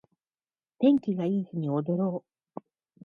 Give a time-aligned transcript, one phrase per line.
[0.79, 2.63] 天気がいい日に踊ろう